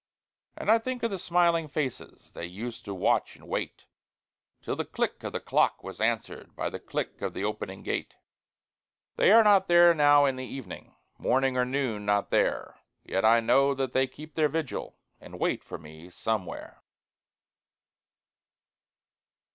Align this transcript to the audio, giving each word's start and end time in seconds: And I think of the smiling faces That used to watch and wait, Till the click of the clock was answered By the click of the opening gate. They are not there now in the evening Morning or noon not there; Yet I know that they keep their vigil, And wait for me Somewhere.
And 0.57 0.71
I 0.71 0.79
think 0.79 1.03
of 1.03 1.11
the 1.11 1.19
smiling 1.19 1.67
faces 1.67 2.31
That 2.31 2.47
used 2.47 2.85
to 2.85 2.93
watch 2.95 3.35
and 3.35 3.47
wait, 3.47 3.85
Till 4.63 4.75
the 4.75 4.83
click 4.83 5.21
of 5.23 5.31
the 5.31 5.39
clock 5.39 5.83
was 5.83 6.01
answered 6.01 6.55
By 6.55 6.71
the 6.71 6.79
click 6.79 7.21
of 7.21 7.35
the 7.35 7.43
opening 7.43 7.83
gate. 7.83 8.15
They 9.17 9.31
are 9.31 9.43
not 9.43 9.67
there 9.67 9.93
now 9.93 10.25
in 10.25 10.37
the 10.37 10.45
evening 10.47 10.95
Morning 11.19 11.55
or 11.55 11.65
noon 11.65 12.03
not 12.03 12.31
there; 12.31 12.79
Yet 13.03 13.23
I 13.23 13.41
know 13.41 13.75
that 13.75 13.93
they 13.93 14.07
keep 14.07 14.33
their 14.33 14.49
vigil, 14.49 14.97
And 15.19 15.39
wait 15.39 15.63
for 15.63 15.77
me 15.77 16.09
Somewhere. 16.09 16.81